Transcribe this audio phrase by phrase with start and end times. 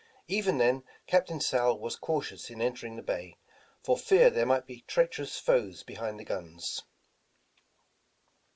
[0.27, 3.37] Even then Captain Sowle was cautious in entering the bay,
[3.83, 6.81] for fear there might be treacherous foes behind the guns.